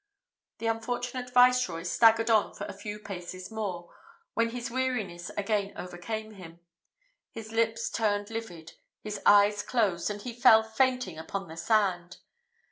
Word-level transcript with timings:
The 0.57 0.65
unfortunate 0.65 1.29
Viceroy 1.31 1.83
staggered 1.83 2.31
on 2.31 2.55
for 2.55 2.65
a 2.65 2.73
few 2.73 2.97
paces 2.97 3.51
more, 3.51 3.93
when 4.33 4.49
his 4.49 4.71
weariness 4.71 5.29
again 5.37 5.73
overcame 5.77 6.31
him; 6.31 6.59
his 7.29 7.51
lips 7.51 7.87
turned 7.87 8.31
livid, 8.31 8.71
his 9.03 9.19
eyes 9.27 9.61
closed, 9.61 10.09
and 10.09 10.19
he 10.19 10.33
fell 10.33 10.63
fainting 10.63 11.19
upon 11.19 11.47
the 11.49 11.55
sand. 11.55 12.17